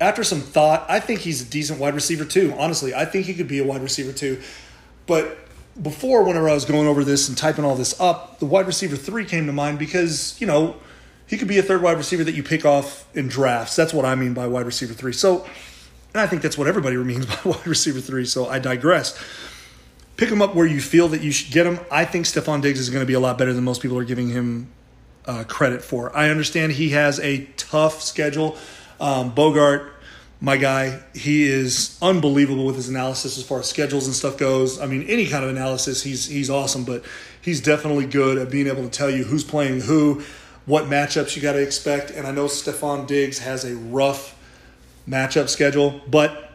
after 0.00 0.23
some 0.23 0.40
thought, 0.40 0.87
I 0.88 1.00
think 1.00 1.19
he's 1.19 1.43
a 1.43 1.45
decent 1.45 1.81
wide 1.81 1.97
receiver 1.97 2.25
too. 2.25 2.55
Honestly, 2.57 2.95
I 2.95 3.07
think 3.07 3.26
he 3.26 3.35
could 3.35 3.49
be 3.49 3.59
a 3.59 3.64
wide 3.64 3.83
receiver 3.83 4.12
too. 4.12 4.40
But 5.09 5.37
before, 5.83 6.23
whenever 6.23 6.49
I 6.49 6.55
was 6.55 6.64
going 6.64 6.87
over 6.87 7.02
this 7.02 7.29
and 7.29 7.37
typing 7.37 7.64
all 7.64 7.75
this 7.75 8.00
up, 8.00 8.38
the 8.38 8.47
wide 8.47 8.69
receiver 8.69 8.95
three 8.95 9.25
came 9.25 9.47
to 9.47 9.52
mind 9.52 9.81
because 9.81 10.40
you 10.40 10.47
know 10.47 10.76
he 11.26 11.37
could 11.37 11.49
be 11.49 11.59
a 11.59 11.62
third 11.64 11.83
wide 11.83 11.97
receiver 11.97 12.23
that 12.23 12.37
you 12.37 12.45
pick 12.45 12.64
off 12.64 13.05
in 13.17 13.26
drafts. 13.26 13.75
That's 13.75 13.93
what 13.93 14.05
I 14.05 14.14
mean 14.14 14.33
by 14.33 14.47
wide 14.47 14.64
receiver 14.64 14.95
three. 14.95 15.12
So, 15.12 15.45
and 16.14 16.21
I 16.21 16.29
think 16.29 16.43
that's 16.43 16.57
what 16.57 16.69
everybody 16.69 16.97
means 16.99 17.26
by 17.26 17.40
wide 17.45 17.67
receiver 17.67 17.99
three. 17.99 18.26
So 18.26 18.47
I 18.47 18.61
digress 18.61 19.19
pick 20.21 20.29
him 20.29 20.43
up 20.43 20.55
where 20.55 20.67
you 20.67 20.83
feel 20.83 21.09
that 21.09 21.23
you 21.23 21.33
should 21.33 21.50
get 21.50 21.65
him. 21.65 21.81
I 21.91 22.05
think 22.05 22.27
Stefon 22.27 22.61
Diggs 22.61 22.79
is 22.79 22.91
going 22.91 23.00
to 23.00 23.07
be 23.07 23.15
a 23.15 23.21
lot 23.21 23.39
better 23.39 23.55
than 23.55 23.65
most 23.65 23.81
people 23.81 23.97
are 23.97 24.05
giving 24.05 24.29
him 24.29 24.71
uh, 25.25 25.45
credit 25.45 25.83
for. 25.83 26.15
I 26.15 26.29
understand 26.29 26.73
he 26.73 26.91
has 26.91 27.19
a 27.21 27.47
tough 27.57 28.03
schedule. 28.03 28.59
Um, 29.00 29.35
Bogart, 29.35 29.95
my 30.39 30.59
guy, 30.59 31.00
he 31.15 31.45
is 31.45 31.99
unbelievable 32.03 32.67
with 32.67 32.77
his 32.77 32.91
analysis 32.91 33.39
as 33.39 33.45
far 33.45 33.61
as 33.61 33.71
schedules 33.71 34.05
and 34.05 34.15
stuff 34.15 34.37
goes. 34.37 34.79
I 34.79 34.85
mean, 34.85 35.05
any 35.05 35.27
kind 35.27 35.43
of 35.43 35.49
analysis, 35.49 36.03
he's 36.03 36.27
he's 36.27 36.50
awesome. 36.50 36.85
But 36.85 37.03
he's 37.41 37.62
definitely 37.62 38.05
good 38.05 38.37
at 38.37 38.50
being 38.50 38.67
able 38.67 38.83
to 38.83 38.91
tell 38.91 39.09
you 39.09 39.25
who's 39.25 39.43
playing 39.43 39.81
who, 39.81 40.23
what 40.67 40.85
matchups 40.85 41.35
you 41.35 41.41
got 41.41 41.55
to 41.55 41.62
expect. 41.62 42.11
And 42.11 42.27
I 42.27 42.31
know 42.31 42.45
Stefon 42.45 43.07
Diggs 43.07 43.39
has 43.39 43.65
a 43.65 43.75
rough 43.75 44.37
matchup 45.09 45.49
schedule, 45.49 46.03
but 46.07 46.50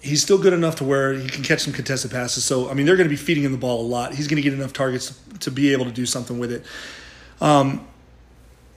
he's 0.00 0.22
still 0.22 0.38
good 0.38 0.52
enough 0.52 0.76
to 0.76 0.84
where 0.84 1.12
he 1.12 1.28
can 1.28 1.42
catch 1.42 1.60
some 1.60 1.72
contested 1.72 2.10
passes. 2.10 2.44
So 2.44 2.70
I 2.70 2.74
mean, 2.74 2.86
they're 2.86 2.96
going 2.96 3.08
to 3.08 3.12
be 3.12 3.16
feeding 3.16 3.44
him 3.44 3.52
the 3.52 3.58
ball 3.58 3.80
a 3.80 3.86
lot. 3.86 4.14
He's 4.14 4.28
going 4.28 4.36
to 4.36 4.42
get 4.42 4.52
enough 4.52 4.72
targets 4.72 5.18
to, 5.40 5.50
be 5.50 5.72
able 5.72 5.84
to 5.84 5.92
do 5.92 6.06
something 6.06 6.38
with 6.38 6.52
it. 6.52 6.64
Um, 7.40 7.86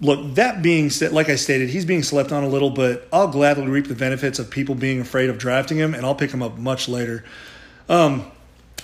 look, 0.01 0.35
that 0.35 0.61
being 0.61 0.89
said, 0.89 1.11
like 1.11 1.29
I 1.29 1.35
stated, 1.35 1.69
he's 1.69 1.85
being 1.85 2.03
slept 2.03 2.31
on 2.31 2.43
a 2.43 2.47
little, 2.47 2.69
but 2.69 3.07
I'll 3.11 3.27
gladly 3.27 3.67
reap 3.67 3.87
the 3.87 3.95
benefits 3.95 4.39
of 4.39 4.49
people 4.49 4.75
being 4.75 4.99
afraid 4.99 5.29
of 5.29 5.37
drafting 5.37 5.77
him, 5.77 5.93
and 5.93 6.05
I'll 6.05 6.15
pick 6.15 6.31
him 6.31 6.41
up 6.41 6.57
much 6.57 6.87
later. 6.87 7.23
Um, 7.89 8.31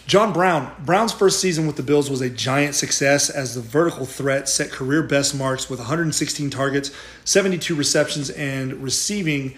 John 0.10 0.34
Brown. 0.34 0.74
Brown's 0.84 1.14
first 1.14 1.40
season 1.40 1.68
with 1.68 1.76
the 1.76 1.84
Bills 1.84 2.10
was 2.10 2.22
a 2.22 2.32
giant 2.32 2.74
success 2.74 3.30
as 3.30 3.54
the 3.54 3.62
vertical 3.62 4.08
threat 4.08 4.50
set 4.50 4.72
career 4.72 5.04
best 5.04 5.36
marks 5.36 5.70
with 5.70 5.78
116 5.78 6.50
targets, 6.50 6.92
72 7.26 7.76
receptions, 7.76 8.32
and 8.32 8.74
receiving 8.82 9.54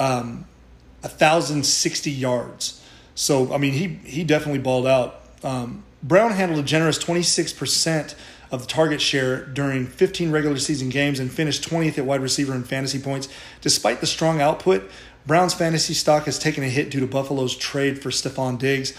um, 0.00 0.46
1,060 1.02 2.10
yards. 2.10 2.82
So, 3.14 3.52
I 3.52 3.58
mean, 3.58 3.72
he, 3.72 3.88
he 4.08 4.24
definitely 4.24 4.60
balled 4.60 4.86
out. 4.86 5.20
Um, 5.42 5.84
Brown 6.02 6.32
handled 6.32 6.60
a 6.60 6.62
generous 6.62 6.98
26% 6.98 8.14
of 8.50 8.62
the 8.62 8.66
target 8.66 9.00
share 9.00 9.44
during 9.46 9.86
15 9.86 10.30
regular 10.30 10.58
season 10.58 10.88
games 10.88 11.18
and 11.20 11.30
finished 11.30 11.68
20th 11.68 11.98
at 11.98 12.04
wide 12.04 12.20
receiver 12.20 12.54
in 12.54 12.64
fantasy 12.64 12.98
points. 12.98 13.28
Despite 13.60 14.00
the 14.00 14.06
strong 14.06 14.40
output, 14.40 14.90
Brown's 15.26 15.54
fantasy 15.54 15.94
stock 15.94 16.24
has 16.24 16.38
taken 16.38 16.64
a 16.64 16.68
hit 16.68 16.90
due 16.90 17.00
to 17.00 17.06
Buffalo's 17.06 17.56
trade 17.56 18.02
for 18.02 18.10
Stefon 18.10 18.58
Diggs 18.58 18.92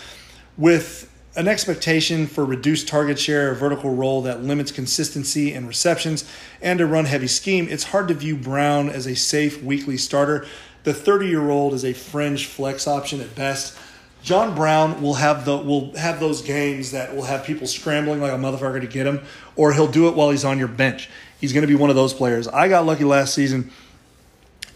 with 0.57 1.09
an 1.35 1.47
expectation 1.47 2.27
for 2.27 2.45
reduced 2.45 2.87
target 2.87 3.17
share, 3.17 3.51
a 3.51 3.55
vertical 3.55 3.93
role 3.93 4.21
that 4.21 4.43
limits 4.43 4.71
consistency 4.71 5.53
and 5.53 5.67
receptions, 5.67 6.29
and 6.61 6.79
a 6.79 6.85
run 6.85 7.05
heavy 7.05 7.27
scheme, 7.27 7.67
it's 7.69 7.85
hard 7.85 8.07
to 8.07 8.13
view 8.13 8.35
Brown 8.35 8.87
as 8.89 9.07
a 9.07 9.15
safe 9.15 9.61
weekly 9.63 9.97
starter. 9.97 10.45
The 10.83 10.93
30 10.93 11.27
year 11.27 11.49
old 11.49 11.73
is 11.73 11.85
a 11.85 11.93
fringe 11.93 12.47
flex 12.47 12.87
option 12.87 13.21
at 13.21 13.35
best. 13.35 13.77
John 14.21 14.55
Brown 14.55 15.01
will 15.01 15.15
have 15.15 15.43
the 15.43 15.57
will 15.57 15.95
have 15.97 16.19
those 16.19 16.41
games 16.41 16.91
that 16.91 17.13
will 17.13 17.23
have 17.23 17.43
people 17.43 17.67
scrambling 17.67 18.21
like 18.21 18.31
a 18.31 18.37
motherfucker 18.37 18.79
to 18.79 18.87
get 18.87 19.05
him, 19.05 19.21
or 19.55 19.73
he'll 19.73 19.91
do 19.91 20.07
it 20.07 20.15
while 20.15 20.29
he's 20.29 20.45
on 20.45 20.57
your 20.57 20.69
bench. 20.69 21.09
He's 21.41 21.51
going 21.51 21.63
to 21.63 21.67
be 21.67 21.75
one 21.75 21.89
of 21.89 21.97
those 21.97 22.13
players. 22.13 22.47
I 22.47 22.69
got 22.69 22.85
lucky 22.85 23.03
last 23.03 23.33
season 23.33 23.71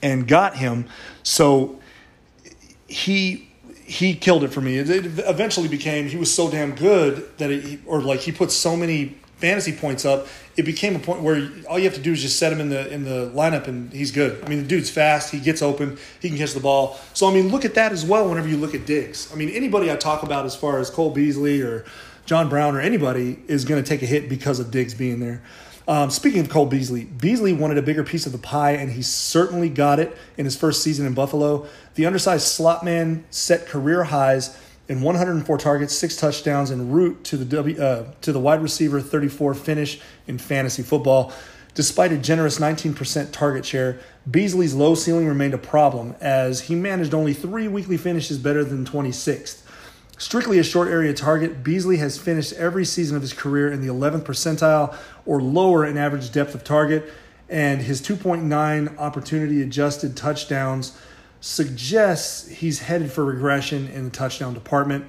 and 0.01 0.27
got 0.27 0.57
him, 0.57 0.85
so 1.23 1.79
he 2.87 3.49
he 3.85 4.15
killed 4.15 4.43
it 4.43 4.49
for 4.49 4.59
me. 4.59 4.77
It 4.77 4.89
eventually 4.89 5.69
became 5.69 6.07
he 6.07 6.17
was 6.17 6.33
so 6.33 6.51
damn 6.51 6.75
good 6.75 7.37
that 7.37 7.49
it, 7.49 7.79
or 7.85 8.01
like 8.01 8.19
he 8.19 8.33
put 8.33 8.51
so 8.51 8.75
many 8.75 9.15
fantasy 9.37 9.71
points 9.71 10.05
up. 10.05 10.27
It 10.55 10.63
became 10.63 10.95
a 10.95 10.99
point 10.99 11.21
where 11.21 11.49
all 11.69 11.77
you 11.77 11.85
have 11.85 11.93
to 11.93 12.01
do 12.01 12.11
is 12.11 12.21
just 12.21 12.39
set 12.39 12.51
him 12.51 12.59
in 12.59 12.69
the 12.69 12.91
in 12.91 13.03
the 13.03 13.31
lineup 13.33 13.67
and 13.67 13.91
he's 13.93 14.11
good. 14.11 14.43
I 14.43 14.49
mean, 14.49 14.59
the 14.59 14.67
dude's 14.67 14.89
fast. 14.89 15.31
He 15.31 15.39
gets 15.39 15.61
open. 15.61 15.97
He 16.19 16.29
can 16.29 16.37
catch 16.37 16.53
the 16.53 16.59
ball. 16.59 16.99
So 17.13 17.27
I 17.29 17.33
mean, 17.33 17.49
look 17.49 17.63
at 17.63 17.75
that 17.75 17.91
as 17.91 18.03
well. 18.05 18.27
Whenever 18.27 18.47
you 18.47 18.57
look 18.57 18.73
at 18.73 18.85
Diggs, 18.85 19.31
I 19.31 19.35
mean, 19.35 19.49
anybody 19.49 19.91
I 19.91 19.95
talk 19.95 20.23
about 20.23 20.45
as 20.45 20.55
far 20.55 20.79
as 20.79 20.89
Cole 20.89 21.11
Beasley 21.11 21.61
or 21.61 21.85
John 22.25 22.49
Brown 22.49 22.75
or 22.75 22.81
anybody 22.81 23.39
is 23.47 23.63
going 23.63 23.81
to 23.81 23.87
take 23.87 24.01
a 24.01 24.05
hit 24.05 24.27
because 24.27 24.59
of 24.59 24.71
Diggs 24.71 24.93
being 24.93 25.19
there. 25.19 25.41
Um, 25.87 26.09
speaking 26.09 26.41
of 26.41 26.49
Cole 26.49 26.65
Beasley, 26.65 27.05
Beasley 27.05 27.53
wanted 27.53 27.77
a 27.77 27.81
bigger 27.81 28.03
piece 28.03 28.25
of 28.25 28.33
the 28.33 28.37
pie, 28.37 28.71
and 28.71 28.91
he 28.91 29.01
certainly 29.01 29.69
got 29.69 29.99
it 29.99 30.17
in 30.37 30.43
his 30.43 30.57
first 30.57 30.83
season 30.83 31.05
in 31.05 31.13
Buffalo. 31.13 31.65
The 31.95 32.05
undersized 32.05 32.45
slot 32.45 32.83
man 32.83 33.23
set 33.29 33.67
career 33.67 34.03
highs 34.03 34.57
in 34.87 35.01
104 35.01 35.57
targets, 35.57 35.93
six 35.93 36.15
touchdowns, 36.15 36.71
en 36.71 36.89
route 36.89 37.23
to 37.25 37.37
the 37.37 37.45
w, 37.45 37.81
uh, 37.81 38.05
to 38.21 38.31
the 38.31 38.39
wide 38.39 38.61
receiver 38.61 39.01
34 39.01 39.53
finish 39.53 39.99
in 40.27 40.37
fantasy 40.37 40.83
football. 40.83 41.33
Despite 41.73 42.11
a 42.11 42.17
generous 42.17 42.57
19% 42.57 43.31
target 43.31 43.63
share, 43.65 43.99
Beasley's 44.29 44.73
low 44.73 44.95
ceiling 44.95 45.27
remained 45.27 45.53
a 45.53 45.59
problem 45.59 46.15
as 46.19 46.61
he 46.61 46.75
managed 46.75 47.13
only 47.13 47.33
three 47.33 47.67
weekly 47.67 47.97
finishes 47.97 48.39
better 48.39 48.63
than 48.63 48.83
26th. 48.83 49.61
Strictly 50.17 50.57
a 50.57 50.63
short 50.63 50.87
area 50.87 51.13
target, 51.13 51.63
Beasley 51.63 51.97
has 51.97 52.17
finished 52.17 52.53
every 52.53 52.83
season 52.83 53.15
of 53.15 53.21
his 53.21 53.33
career 53.33 53.71
in 53.71 53.81
the 53.81 53.93
11th 53.93 54.23
percentile 54.23 54.95
or 55.27 55.39
lower 55.39 55.85
in 55.85 55.97
average 55.97 56.31
depth 56.31 56.55
of 56.55 56.63
target, 56.63 57.13
and 57.47 57.81
his 57.81 58.01
2.9 58.01 58.97
opportunity 58.97 59.61
adjusted 59.61 60.17
touchdowns 60.17 60.97
suggests 61.39 62.47
he's 62.47 62.79
headed 62.79 63.11
for 63.11 63.23
regression 63.25 63.87
in 63.89 64.05
the 64.05 64.09
touchdown 64.09 64.53
department. 64.53 65.05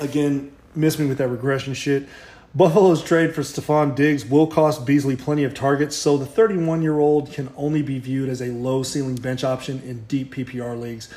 Again, 0.00 0.52
miss 0.74 0.98
me 0.98 1.06
with 1.06 1.18
that 1.18 1.28
regression 1.28 1.74
shit. 1.74 2.08
Buffalo's 2.54 3.02
trade 3.02 3.34
for 3.34 3.40
Stefon 3.40 3.96
Diggs 3.96 4.24
will 4.24 4.46
cost 4.46 4.86
Beasley 4.86 5.16
plenty 5.16 5.42
of 5.42 5.54
targets, 5.54 5.96
so 5.96 6.16
the 6.16 6.26
31 6.26 6.82
year 6.82 7.00
old 7.00 7.32
can 7.32 7.52
only 7.56 7.82
be 7.82 7.98
viewed 7.98 8.28
as 8.28 8.40
a 8.40 8.46
low 8.46 8.84
ceiling 8.84 9.16
bench 9.16 9.42
option 9.42 9.82
in 9.82 10.04
deep 10.04 10.34
PPR 10.34 10.80
leagues. 10.80 11.08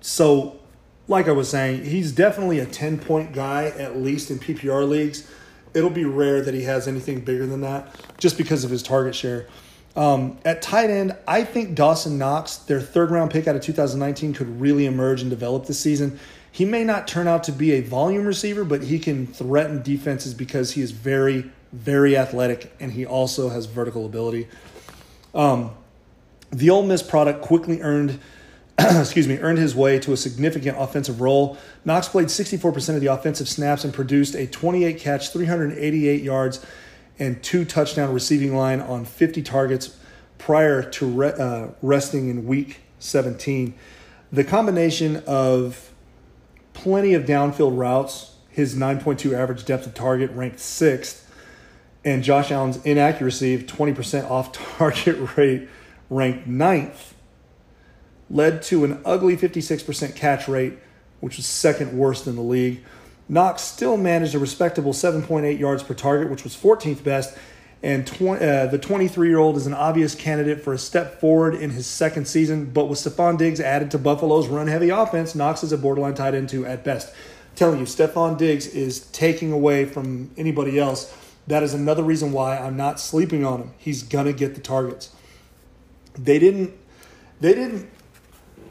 So 0.00 0.60
like 1.08 1.28
I 1.28 1.32
was 1.32 1.48
saying, 1.48 1.84
he's 1.84 2.12
definitely 2.12 2.60
a 2.60 2.66
10 2.66 2.98
point 2.98 3.32
guy, 3.32 3.66
at 3.66 3.96
least 3.96 4.30
in 4.30 4.38
PPR 4.38 4.88
leagues. 4.88 5.28
It'll 5.74 5.90
be 5.90 6.04
rare 6.04 6.40
that 6.42 6.54
he 6.54 6.62
has 6.62 6.86
anything 6.86 7.20
bigger 7.20 7.46
than 7.46 7.60
that 7.62 7.94
just 8.18 8.38
because 8.38 8.64
of 8.64 8.70
his 8.70 8.82
target 8.82 9.14
share. 9.14 9.46
Um, 9.96 10.38
at 10.44 10.60
tight 10.60 10.90
end, 10.90 11.16
I 11.26 11.44
think 11.44 11.74
Dawson 11.74 12.18
Knox, 12.18 12.56
their 12.56 12.80
third 12.80 13.10
round 13.10 13.30
pick 13.30 13.46
out 13.46 13.54
of 13.54 13.62
2019, 13.62 14.34
could 14.34 14.60
really 14.60 14.86
emerge 14.86 15.20
and 15.20 15.30
develop 15.30 15.66
this 15.66 15.78
season. 15.78 16.18
He 16.50 16.64
may 16.64 16.84
not 16.84 17.06
turn 17.06 17.28
out 17.28 17.44
to 17.44 17.52
be 17.52 17.72
a 17.72 17.80
volume 17.80 18.26
receiver, 18.26 18.64
but 18.64 18.82
he 18.84 18.98
can 18.98 19.26
threaten 19.26 19.82
defenses 19.82 20.34
because 20.34 20.72
he 20.72 20.82
is 20.82 20.90
very, 20.90 21.50
very 21.72 22.16
athletic 22.16 22.72
and 22.80 22.92
he 22.92 23.06
also 23.06 23.48
has 23.48 23.66
vertical 23.66 24.06
ability. 24.06 24.48
Um, 25.34 25.72
the 26.50 26.70
Ole 26.70 26.84
Miss 26.84 27.02
product 27.02 27.42
quickly 27.42 27.80
earned 27.82 28.20
excuse 28.78 29.28
me, 29.28 29.38
earned 29.38 29.58
his 29.58 29.74
way 29.74 30.00
to 30.00 30.12
a 30.12 30.16
significant 30.16 30.76
offensive 30.80 31.20
role. 31.20 31.56
Knox 31.84 32.08
played 32.08 32.26
64% 32.26 32.96
of 32.96 33.00
the 33.00 33.06
offensive 33.06 33.48
snaps 33.48 33.84
and 33.84 33.94
produced 33.94 34.34
a 34.34 34.48
28 34.48 34.98
catch, 34.98 35.30
388 35.30 36.22
yards, 36.22 36.64
and 37.18 37.42
two 37.42 37.64
touchdown 37.64 38.12
receiving 38.12 38.56
line 38.56 38.80
on 38.80 39.04
50 39.04 39.42
targets 39.42 39.96
prior 40.38 40.82
to 40.90 41.06
re- 41.06 41.32
uh, 41.32 41.68
resting 41.80 42.28
in 42.28 42.46
week 42.46 42.80
17. 42.98 43.74
The 44.32 44.44
combination 44.44 45.22
of 45.26 45.92
plenty 46.72 47.14
of 47.14 47.24
downfield 47.24 47.76
routes, 47.78 48.36
his 48.50 48.74
9.2 48.74 49.32
average 49.32 49.64
depth 49.64 49.86
of 49.86 49.94
target 49.94 50.30
ranked 50.32 50.60
sixth, 50.60 51.30
and 52.04 52.22
Josh 52.22 52.50
Allen's 52.50 52.84
inaccuracy 52.84 53.54
of 53.54 53.62
20% 53.62 54.30
off 54.30 54.52
target 54.78 55.36
rate 55.36 55.68
ranked 56.10 56.46
ninth 56.46 57.14
led 58.30 58.62
to 58.62 58.84
an 58.84 59.00
ugly 59.04 59.36
56% 59.36 60.14
catch 60.14 60.48
rate, 60.48 60.74
which 61.20 61.36
was 61.36 61.46
second 61.46 61.96
worst 61.96 62.26
in 62.26 62.36
the 62.36 62.42
league. 62.42 62.82
Knox 63.28 63.62
still 63.62 63.96
managed 63.96 64.34
a 64.34 64.38
respectable 64.38 64.92
7.8 64.92 65.58
yards 65.58 65.82
per 65.82 65.94
target, 65.94 66.30
which 66.30 66.44
was 66.44 66.54
14th 66.56 67.02
best. 67.02 67.36
And 67.82 68.08
uh, 68.22 68.66
the 68.66 68.78
23 68.78 69.28
year 69.28 69.38
old 69.38 69.56
is 69.58 69.66
an 69.66 69.74
obvious 69.74 70.14
candidate 70.14 70.62
for 70.62 70.72
a 70.72 70.78
step 70.78 71.20
forward 71.20 71.54
in 71.54 71.70
his 71.70 71.86
second 71.86 72.26
season. 72.26 72.66
But 72.66 72.86
with 72.86 72.98
Stefon 72.98 73.36
Diggs 73.36 73.60
added 73.60 73.90
to 73.90 73.98
Buffalo's 73.98 74.48
run 74.48 74.68
heavy 74.68 74.88
offense, 74.88 75.34
Knox 75.34 75.62
is 75.62 75.72
a 75.72 75.76
borderline 75.76 76.14
tight 76.14 76.34
end 76.34 76.48
two 76.48 76.64
at 76.64 76.82
best. 76.82 77.08
I'm 77.10 77.56
telling 77.56 77.78
you, 77.78 77.84
Stefon 77.84 78.38
Diggs 78.38 78.66
is 78.66 79.00
taking 79.08 79.52
away 79.52 79.84
from 79.84 80.30
anybody 80.38 80.78
else. 80.78 81.14
That 81.46 81.62
is 81.62 81.74
another 81.74 82.02
reason 82.02 82.32
why 82.32 82.56
I'm 82.56 82.76
not 82.76 82.98
sleeping 82.98 83.44
on 83.44 83.60
him. 83.60 83.74
He's 83.76 84.02
gonna 84.02 84.32
get 84.32 84.54
the 84.54 84.62
targets. 84.62 85.10
They 86.14 86.38
didn't. 86.38 86.72
They 87.40 87.54
didn't 87.54 87.90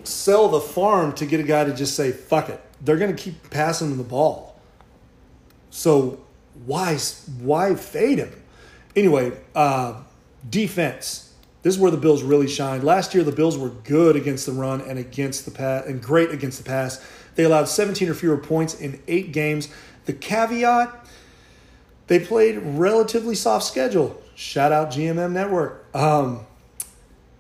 sell 0.03 0.47
the 0.49 0.59
farm 0.59 1.13
to 1.13 1.25
get 1.27 1.39
a 1.39 1.43
guy 1.43 1.65
to 1.65 1.73
just 1.73 1.95
say 1.95 2.11
fuck 2.11 2.49
it. 2.49 2.59
They're 2.83 2.97
going 2.97 3.15
to 3.15 3.21
keep 3.21 3.49
passing 3.49 3.97
the 3.97 4.03
ball. 4.03 4.59
So 5.69 6.19
why 6.65 6.97
why 7.39 7.75
fade 7.75 8.19
him? 8.19 8.31
Anyway, 8.95 9.31
uh, 9.55 10.01
defense. 10.49 11.33
This 11.63 11.75
is 11.75 11.79
where 11.79 11.91
the 11.91 11.97
Bills 11.97 12.23
really 12.23 12.47
shined. 12.47 12.83
Last 12.83 13.13
year, 13.15 13.23
the 13.23 13.31
Bills 13.31 13.57
were 13.57 13.69
good 13.69 14.17
against 14.17 14.45
the 14.45 14.51
run 14.51 14.81
and 14.81 14.99
against 14.99 15.45
the 15.45 15.51
pass, 15.51 15.85
and 15.85 16.01
great 16.01 16.29
against 16.29 16.57
the 16.57 16.65
pass. 16.65 17.03
They 17.35 17.45
allowed 17.45 17.69
17 17.69 18.09
or 18.09 18.13
fewer 18.13 18.37
points 18.37 18.79
in 18.79 19.01
eight 19.07 19.31
games. 19.31 19.69
The 20.05 20.13
caveat: 20.13 21.07
they 22.07 22.19
played 22.19 22.57
relatively 22.57 23.33
soft 23.33 23.65
schedule. 23.65 24.21
Shout 24.35 24.71
out 24.71 24.91
GMM 24.91 25.31
Network. 25.31 25.87
Um, 25.95 26.41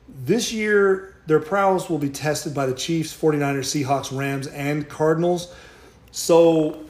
this 0.07 0.53
year, 0.53 1.12
their 1.25 1.39
prowess 1.39 1.89
will 1.89 1.99
be 1.99 2.09
tested 2.09 2.53
by 2.53 2.65
the 2.65 2.73
Chiefs, 2.73 3.15
49ers, 3.15 3.85
Seahawks, 3.85 4.15
Rams, 4.15 4.47
and 4.47 4.87
Cardinals. 4.89 5.53
So 6.11 6.83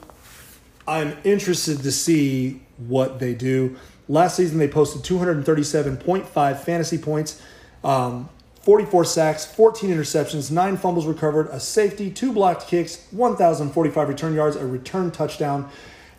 I'm 0.86 1.16
interested 1.24 1.82
to 1.82 1.92
see 1.92 2.60
what 2.78 3.18
they 3.20 3.34
do. 3.34 3.76
Last 4.08 4.36
season, 4.36 4.58
they 4.58 4.68
posted 4.68 5.02
237.5 5.02 6.60
fantasy 6.60 6.98
points, 6.98 7.40
um, 7.82 8.28
44 8.62 9.04
sacks, 9.04 9.46
14 9.46 9.90
interceptions, 9.90 10.50
9 10.50 10.76
fumbles 10.76 11.06
recovered, 11.06 11.48
a 11.48 11.60
safety, 11.60 12.10
2 12.10 12.32
blocked 12.32 12.66
kicks, 12.66 13.06
1,045 13.12 14.08
return 14.08 14.34
yards, 14.34 14.56
a 14.56 14.66
return 14.66 15.10
touchdown. 15.10 15.70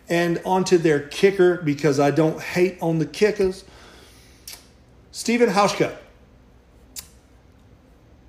And 0.08 0.40
onto 0.44 0.78
their 0.78 1.00
kicker, 1.00 1.56
because 1.56 1.98
I 1.98 2.12
don't 2.12 2.40
hate 2.40 2.78
on 2.80 3.00
the 3.00 3.06
kickers. 3.06 3.64
Stephen 5.10 5.50
Hauschka, 5.50 5.96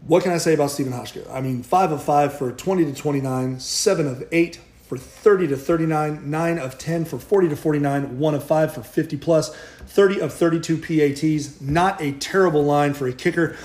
what 0.08 0.24
can 0.24 0.32
I 0.32 0.38
say 0.38 0.54
about 0.54 0.72
Stephen 0.72 0.94
Hotchkiss? 0.94 1.28
I 1.30 1.42
mean, 1.42 1.64
five 1.64 1.92
of 1.92 2.02
five 2.02 2.38
for 2.38 2.52
20 2.52 2.86
to 2.86 2.94
29, 2.94 3.60
seven 3.60 4.08
of 4.08 4.24
eight 4.32 4.60
for 4.88 4.98
30 4.98 5.48
to 5.50 5.58
39, 5.58 6.30
nine 6.30 6.58
of 6.58 6.78
10 6.78 7.04
for 7.04 7.20
40 7.20 7.50
to 7.50 7.56
49, 7.58 8.18
one 8.18 8.34
of 8.34 8.44
five 8.44 8.74
for 8.74 8.82
50 8.82 9.18
plus, 9.18 9.54
30 9.88 10.22
of 10.22 10.34
32 10.34 10.78
PATs. 10.78 11.60
Not 11.60 12.02
a 12.02 12.14
terrible 12.14 12.64
line 12.64 12.94
for 12.94 13.08
a 13.08 13.14
kicker. 13.14 13.58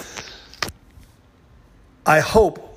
I 2.05 2.21
hope 2.21 2.69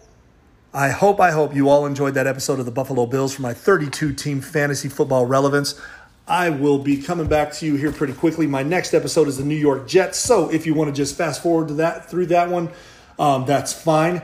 I 0.71 0.89
hope, 0.89 1.21
I 1.21 1.31
hope 1.31 1.55
you 1.55 1.69
all 1.69 1.85
enjoyed 1.85 2.15
that 2.15 2.27
episode 2.27 2.59
of 2.59 2.65
the 2.65 2.71
Buffalo 2.71 3.05
Bills 3.05 3.33
for 3.33 3.41
my 3.41 3.53
32 3.53 4.11
team 4.11 4.41
fantasy 4.41 4.89
football 4.89 5.25
relevance. 5.25 5.79
I 6.27 6.49
will 6.49 6.79
be 6.79 7.01
coming 7.01 7.27
back 7.27 7.53
to 7.53 7.65
you 7.65 7.77
here 7.77 7.93
pretty 7.93 8.11
quickly. 8.11 8.45
My 8.45 8.61
next 8.61 8.93
episode 8.93 9.29
is 9.29 9.37
the 9.37 9.45
New 9.45 9.55
York 9.55 9.87
Jets. 9.87 10.19
So 10.19 10.49
if 10.49 10.65
you 10.65 10.73
want 10.73 10.89
to 10.89 10.93
just 10.93 11.15
fast 11.15 11.41
forward 11.41 11.69
to 11.69 11.75
that 11.75 12.09
through 12.09 12.25
that 12.25 12.49
one, 12.49 12.71
um, 13.19 13.45
that's 13.45 13.73
fine. 13.73 14.21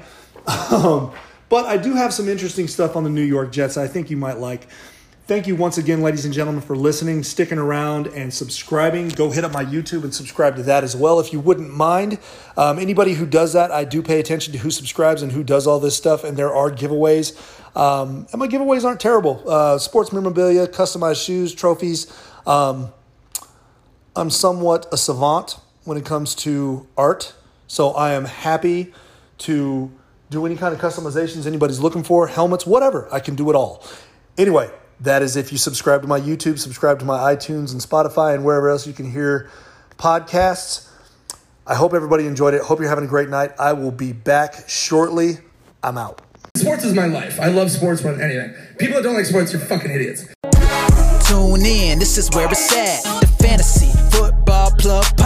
Um, 0.71 1.11
but 1.49 1.65
I 1.65 1.77
do 1.77 1.95
have 1.95 2.13
some 2.13 2.29
interesting 2.29 2.67
stuff 2.67 2.95
on 2.95 3.03
the 3.03 3.09
New 3.09 3.23
York 3.23 3.51
Jets 3.51 3.77
I 3.77 3.87
think 3.87 4.09
you 4.09 4.17
might 4.17 4.37
like. 4.37 4.67
Thank 5.27 5.47
you 5.47 5.55
once 5.55 5.77
again, 5.77 6.01
ladies 6.01 6.25
and 6.25 6.33
gentlemen, 6.33 6.61
for 6.61 6.75
listening, 6.75 7.23
sticking 7.23 7.57
around, 7.57 8.07
and 8.07 8.33
subscribing. 8.33 9.07
Go 9.09 9.29
hit 9.31 9.45
up 9.45 9.53
my 9.53 9.63
YouTube 9.63 10.03
and 10.03 10.13
subscribe 10.13 10.55
to 10.57 10.63
that 10.63 10.83
as 10.83 10.95
well 10.95 11.19
if 11.19 11.31
you 11.31 11.39
wouldn't 11.39 11.73
mind. 11.73 12.17
Um, 12.57 12.79
anybody 12.79 13.13
who 13.13 13.25
does 13.25 13.53
that, 13.53 13.71
I 13.71 13.85
do 13.85 14.01
pay 14.01 14.19
attention 14.19 14.51
to 14.53 14.59
who 14.59 14.71
subscribes 14.71 15.21
and 15.21 15.31
who 15.31 15.43
does 15.43 15.67
all 15.67 15.79
this 15.79 15.95
stuff, 15.95 16.23
and 16.25 16.35
there 16.35 16.53
are 16.53 16.69
giveaways. 16.69 17.37
Um, 17.77 18.27
and 18.31 18.39
my 18.39 18.47
giveaways 18.47 18.83
aren't 18.83 18.99
terrible 18.99 19.43
uh, 19.47 19.77
sports 19.77 20.11
memorabilia, 20.11 20.67
customized 20.67 21.23
shoes, 21.23 21.55
trophies. 21.55 22.11
Um, 22.45 22.91
I'm 24.15 24.29
somewhat 24.29 24.87
a 24.91 24.97
savant 24.97 25.59
when 25.85 25.97
it 25.97 26.03
comes 26.03 26.35
to 26.35 26.87
art, 26.97 27.33
so 27.71 27.91
I 27.91 28.11
am 28.11 28.25
happy 28.25 28.93
to 29.37 29.89
do 30.29 30.45
any 30.45 30.57
kind 30.57 30.75
of 30.75 30.81
customizations 30.81 31.47
anybody's 31.47 31.79
looking 31.79 32.03
for, 32.03 32.27
helmets, 32.27 32.65
whatever. 32.65 33.07
I 33.13 33.21
can 33.21 33.35
do 33.35 33.49
it 33.49 33.55
all. 33.55 33.81
Anyway, 34.37 34.69
that 34.99 35.21
is 35.21 35.37
if 35.37 35.53
you 35.53 35.57
subscribe 35.57 36.01
to 36.01 36.07
my 36.09 36.19
YouTube, 36.19 36.59
subscribe 36.59 36.99
to 36.99 37.05
my 37.05 37.33
iTunes 37.33 37.71
and 37.71 37.79
Spotify 37.79 38.35
and 38.35 38.43
wherever 38.43 38.69
else 38.69 38.85
you 38.85 38.91
can 38.91 39.09
hear 39.09 39.49
podcasts. 39.97 40.89
I 41.65 41.75
hope 41.75 41.93
everybody 41.93 42.27
enjoyed 42.27 42.53
it. 42.53 42.61
Hope 42.61 42.81
you're 42.81 42.89
having 42.89 43.05
a 43.05 43.07
great 43.07 43.29
night. 43.29 43.53
I 43.57 43.71
will 43.71 43.91
be 43.91 44.11
back 44.11 44.67
shortly. 44.67 45.37
I'm 45.81 45.97
out. 45.97 46.21
Sports 46.57 46.83
is 46.83 46.93
my 46.93 47.05
life. 47.05 47.39
I 47.39 47.47
love 47.47 47.71
sports 47.71 48.03
more 48.03 48.11
than 48.11 48.21
anything. 48.21 48.53
People 48.79 48.95
that 48.95 49.03
don't 49.03 49.15
like 49.15 49.25
sports, 49.25 49.53
you're 49.53 49.61
fucking 49.61 49.91
idiots. 49.91 50.25
Tune 51.29 51.65
in, 51.65 51.99
this 51.99 52.17
is 52.17 52.29
where 52.31 52.49
it's 52.51 52.75
at. 52.75 53.21
The 53.21 53.27
Fantasy 53.39 53.93
Football 54.09 54.71
Plug 54.77 55.20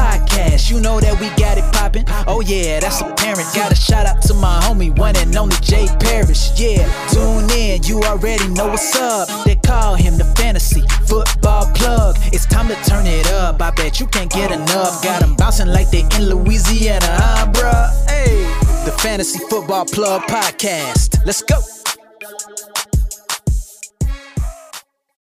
Podcast. 0.56 0.72
You 0.72 0.82
know 0.82 1.00
that 1.00 1.20
we 1.20 1.30
got 1.42 1.58
it 1.58 1.74
poppin'. 1.74 2.06
Oh, 2.28 2.42
yeah, 2.42 2.80
that's 2.80 3.02
apparent. 3.02 3.48
Got 3.56 3.72
a 3.72 3.76
shout 3.76 4.06
out 4.06 4.22
to 4.24 4.34
my 4.34 4.60
homie, 4.64 4.96
one 4.98 5.16
and 5.18 5.36
only 5.36 5.56
Jay 5.62 5.88
Parrish. 6.00 6.60
Yeah, 6.60 6.88
tune 7.10 7.50
in, 7.52 7.84
you 7.84 8.02
already 8.02 8.48
know 8.50 8.68
what's 8.68 8.96
up. 8.96 9.46
They 9.46 9.56
call 9.56 9.96
him 9.96 10.18
the 10.18 10.26
Fantasy 10.38 10.82
Football 11.08 11.72
Plug. 11.74 12.16
It's 12.34 12.46
time 12.46 12.68
to 12.68 12.76
turn 12.90 13.06
it 13.06 13.32
up. 13.32 13.62
I 13.62 13.72
bet 13.72 14.00
you 14.00 14.08
can't 14.08 14.32
get 14.32 14.52
enough. 14.52 15.04
Got 15.04 15.22
them 15.22 15.36
bouncing 15.36 15.68
like 15.68 15.90
they 15.92 16.02
in 16.18 16.30
Louisiana, 16.30 17.06
huh, 17.10 17.52
bruh? 17.52 18.10
Hey, 18.10 18.44
the 18.86 18.92
Fantasy 19.00 19.40
Football 19.50 19.86
Plug 19.86 20.22
Podcast. 20.24 21.26
Let's 21.26 21.42
go. 21.42 21.75